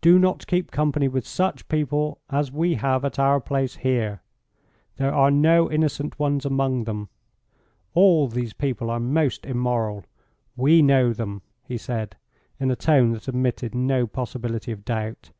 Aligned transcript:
Do 0.00 0.20
not 0.20 0.46
keep 0.46 0.70
company 0.70 1.08
with 1.08 1.26
such 1.26 1.66
people 1.66 2.20
as 2.30 2.52
we 2.52 2.74
have 2.74 3.04
at 3.04 3.18
our 3.18 3.40
place 3.40 3.74
here. 3.74 4.22
There 4.98 5.12
are 5.12 5.32
no 5.32 5.68
innocent 5.68 6.16
ones 6.16 6.46
among 6.46 6.84
them. 6.84 7.08
All 7.92 8.28
these 8.28 8.52
people 8.52 8.88
are 8.88 9.00
most 9.00 9.44
immoral. 9.44 10.04
We 10.54 10.80
know 10.80 11.12
them," 11.12 11.42
he 11.64 11.76
said, 11.76 12.14
in 12.60 12.70
a 12.70 12.76
tone 12.76 13.10
that 13.14 13.26
admitted 13.26 13.74
no 13.74 14.06
possibility 14.06 14.70
of 14.70 14.84
doubt. 14.84 15.32